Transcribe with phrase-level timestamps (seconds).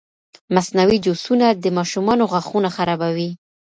[0.55, 3.29] مصنوعي جوسونه د ماشومانو غاښونه خرابوي.